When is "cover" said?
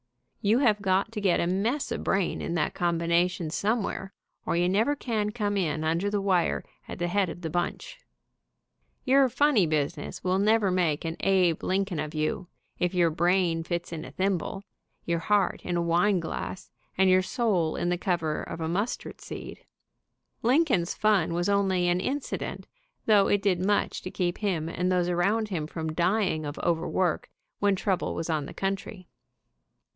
17.99-18.41